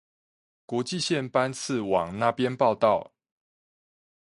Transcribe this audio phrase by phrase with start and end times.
[0.65, 3.11] 國際線班次往那邊報到